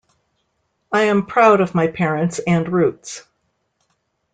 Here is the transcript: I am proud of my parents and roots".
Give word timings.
I 0.91 1.01
am 1.03 1.27
proud 1.27 1.61
of 1.61 1.75
my 1.75 1.85
parents 1.85 2.39
and 2.47 2.67
roots". 2.67 3.21